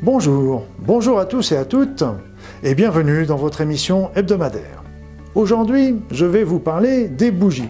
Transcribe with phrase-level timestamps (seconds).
[0.00, 2.04] Bonjour, bonjour à tous et à toutes,
[2.62, 4.84] et bienvenue dans votre émission hebdomadaire.
[5.34, 7.68] Aujourd'hui, je vais vous parler des bougies.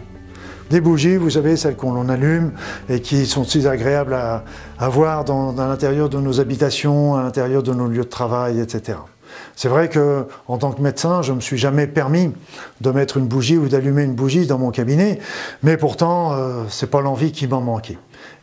[0.69, 2.53] Des bougies, vous savez, celles qu'on allume
[2.91, 7.73] et qui sont si agréables à, voir dans, l'intérieur de nos habitations, à l'intérieur de
[7.73, 8.99] nos lieux de travail, etc.
[9.57, 12.31] C'est vrai que, en tant que médecin, je ne me suis jamais permis
[12.83, 15.19] de mettre une bougie ou d'allumer une bougie dans mon cabinet,
[15.63, 17.97] mais pourtant, euh, c'est pas l'envie qui m'en manquait.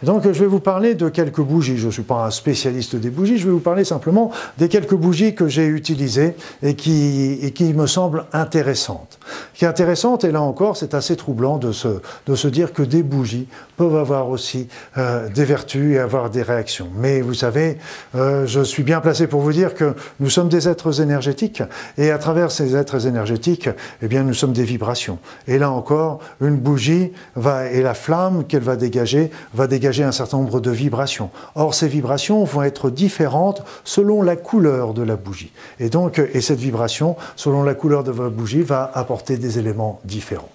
[0.04, 1.78] Donc, je vais vous parler de quelques bougies.
[1.78, 4.96] Je ne suis pas un spécialiste des bougies, je vais vous parler simplement des quelques
[4.96, 9.20] bougies que j'ai utilisées et qui, me semblent intéressantes.
[9.54, 11.88] Qui est intéressante, et là encore, c'est assez troublant de se,
[12.28, 13.48] de se dire que des bougies
[13.78, 16.90] peuvent avoir aussi euh, des vertus et avoir des réactions.
[16.96, 17.78] Mais vous savez,
[18.16, 21.64] euh, je suis bien placé pour vous dire que nous sommes des êtres énergétiques
[21.98, 23.70] et à travers ces êtres énergétiques,
[24.02, 25.20] eh bien, nous sommes des vibrations.
[25.48, 30.12] Et là encore, une bougie va, et la flamme qu'elle va dégager, va dégager un
[30.12, 31.30] certain nombre de vibrations.
[31.56, 35.52] Or, ces vibrations vont être différentes selon la couleur de la bougie.
[35.80, 40.00] Et donc, et cette vibration, selon la couleur de votre bougie, va apporter des éléments
[40.04, 40.50] différents.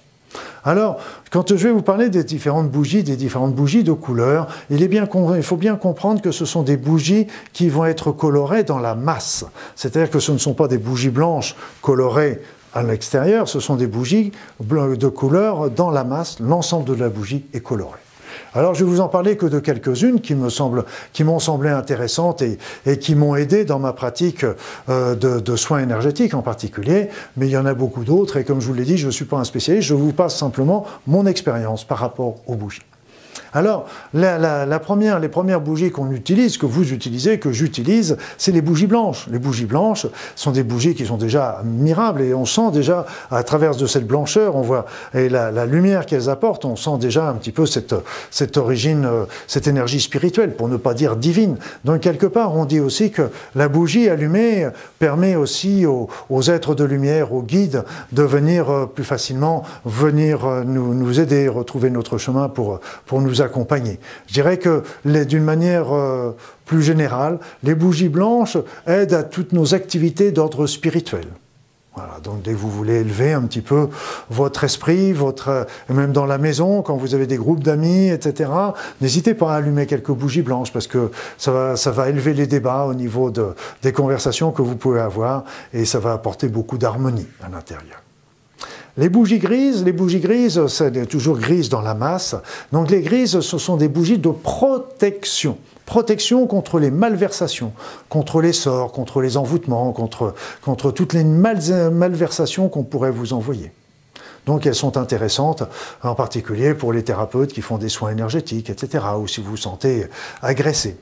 [0.64, 0.98] Alors,
[1.30, 4.88] quand je vais vous parler des différentes bougies, des différentes bougies de couleur, il, est
[4.88, 8.78] bien, il faut bien comprendre que ce sont des bougies qui vont être colorées dans
[8.78, 9.44] la masse.
[9.74, 12.40] C'est-à-dire que ce ne sont pas des bougies blanches colorées
[12.74, 16.38] à l'extérieur, ce sont des bougies de couleur dans la masse.
[16.40, 17.98] L'ensemble de la bougie est coloré.
[18.54, 22.58] Alors je vais vous en parler que de quelques-unes qui m'ont semblé intéressantes et,
[22.98, 24.44] qui m'ont aidé dans ma pratique
[24.88, 28.60] euh, de, soins énergétiques en particulier, mais il y en a beaucoup d'autres et comme
[28.60, 31.26] je vous l'ai dit, je ne suis pas un spécialiste, je vous passe simplement mon
[31.26, 32.82] expérience par rapport aux bougies.
[33.52, 38.62] Alors, la, première, les premières bougies qu'on utilise, que vous utilisez, que j'utilise, c'est les
[38.62, 39.26] bougies blanches.
[39.30, 40.06] Les bougies blanches
[40.36, 44.06] sont des bougies qui sont déjà admirables et on sent déjà, à travers de cette
[44.06, 47.94] blancheur, on voit, et la, lumière qu'elles apportent, on sent déjà un petit peu cette,
[48.30, 51.56] cette origine, euh, cette énergie spirituelle, pour ne pas dire divine.
[51.84, 56.08] Donc, quelque part, on dit aussi que la bougie allumée permet aussi aux,
[56.50, 61.48] êtres de lumière, aux guides, de venir euh, plus facilement, venir euh, nous, nous aider,
[61.48, 63.98] retrouver notre chemin pour, pour nous accompagner.
[64.26, 66.36] Je dirais que d'une manière euh,
[66.66, 68.56] plus générale, les bougies blanches
[68.86, 71.26] aident à toutes nos activités d'ordre spirituel.
[71.96, 73.88] Voilà, donc dès que vous voulez élever un petit peu
[74.30, 78.50] votre esprit, votre, euh, même dans la maison, quand vous avez des groupes d'amis, etc.,
[79.00, 82.46] n'hésitez pas à allumer quelques bougies blanches parce que ça va, ça va élever les
[82.46, 83.48] débats au niveau de,
[83.82, 88.00] des conversations que vous pouvez avoir et ça va apporter beaucoup d'harmonie à l'intérieur.
[88.96, 92.34] Les bougies grises, les bougies grises, c'est toujours grise dans la masse.
[92.72, 95.58] Donc les grises, ce sont des bougies de protection.
[95.86, 97.72] Protection contre les malversations,
[98.08, 103.72] contre les sorts, contre les envoûtements, contre, contre toutes les malversations qu'on pourrait vous envoyer.
[104.46, 105.62] Donc elles sont intéressantes,
[106.02, 109.56] en particulier pour les thérapeutes qui font des soins énergétiques, etc., ou si vous vous
[109.56, 110.06] sentez
[110.42, 110.96] agressé.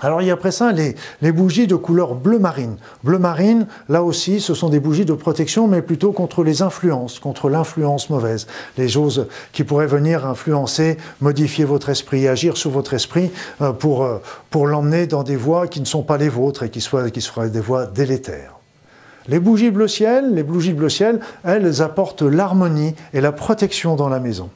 [0.00, 2.76] Alors il y a après ça les, bougies de couleur bleu marine.
[3.04, 7.18] Bleu marine, là aussi, ce sont des bougies de protection, mais plutôt contre les influences,
[7.20, 8.46] contre l'influence mauvaise,
[8.76, 13.30] les choses qui pourraient venir influencer, modifier votre esprit, agir sur votre esprit
[13.62, 14.18] euh, pour, euh,
[14.50, 17.20] pour l'emmener dans des voies qui ne sont pas les vôtres et qui, soient, qui
[17.20, 18.54] seraient des voies délétères.
[19.28, 24.08] Les bougies bleu ciel, les bougies bleu ciel, elles apportent l'harmonie et la protection dans
[24.08, 24.50] la maison.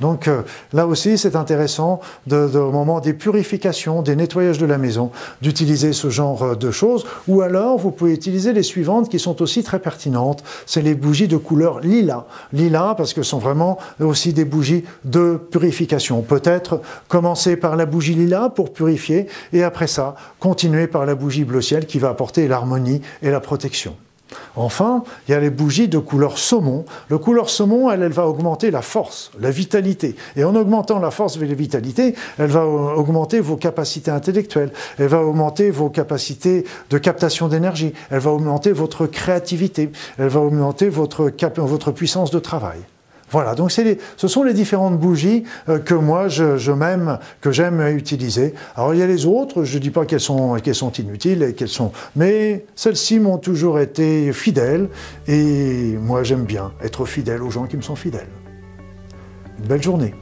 [0.00, 2.00] Donc euh, là aussi, c'est intéressant,
[2.30, 5.10] au moment des purifications, des nettoyages de la maison,
[5.42, 7.06] d'utiliser ce genre euh, de choses.
[7.28, 10.42] Ou alors, vous pouvez utiliser les suivantes qui sont aussi très pertinentes.
[10.66, 12.24] C'est les bougies de couleur lilas.
[12.52, 16.22] Lilas parce que ce sont vraiment aussi des bougies de purification.
[16.22, 21.44] Peut-être commencer par la bougie lilas pour purifier et après ça, continuer par la bougie
[21.44, 23.94] bleu ciel qui va apporter l'harmonie et la protection.
[24.56, 26.84] Enfin, il y a les bougies de couleur saumon.
[27.08, 30.16] Le couleur saumon, elle, elle va augmenter la force, la vitalité.
[30.36, 35.08] Et en augmentant la force et la vitalité, elle va augmenter vos capacités intellectuelles, elle
[35.08, 40.88] va augmenter vos capacités de captation d'énergie, elle va augmenter votre créativité, elle va augmenter
[40.88, 42.80] votre, votre puissance de travail.
[43.30, 48.54] Voilà, donc ce sont les différentes bougies euh, que moi je, m'aime, que j'aime utiliser.
[48.74, 51.54] Alors il y a les autres, je ne dis pas qu'elles sont, sont inutiles et
[51.54, 54.88] qu'elles sont, mais celles-ci m'ont toujours été fidèles
[55.28, 58.28] et moi j'aime bien être fidèle aux gens qui me sont fidèles.
[59.60, 60.14] Une belle journée.